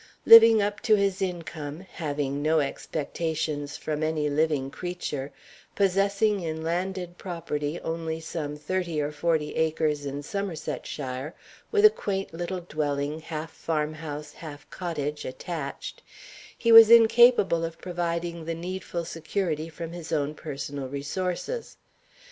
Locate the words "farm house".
13.51-14.31